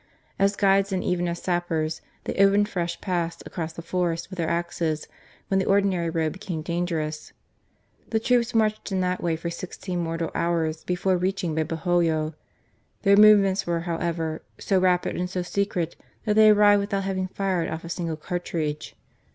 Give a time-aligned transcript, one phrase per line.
[0.39, 4.49] As guides, and even as sappers, they opened fresh paths across the forest with their
[4.49, 5.07] axes,
[5.47, 7.33] when the ordinary road became dangerous.
[8.09, 12.33] The troops marched in that way for sixteen mortal hours before reaching Babahoyo.
[13.03, 15.95] Their movements were, however, so rapid and so secret,
[16.25, 18.95] that they arrived without having fired off a single cartridge.